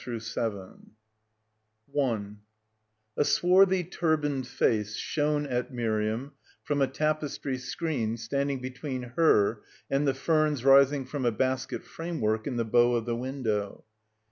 [0.03, 0.15] A.
[0.15, 0.33] H.
[0.33, 0.73] CHAPTER
[1.95, 2.25] I
[3.17, 6.31] A SWARTHY turbaned face shone at Miriam
[6.63, 9.61] from a tapestry screen standing between her
[9.91, 13.85] and the ferns rising from a basket framework in the bow of the window.